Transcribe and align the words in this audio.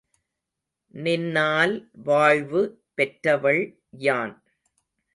நின்னால் 0.93 1.75
வாழ்வு 2.03 2.61
பெற்றவள் 2.93 3.63
யான். 3.99 4.35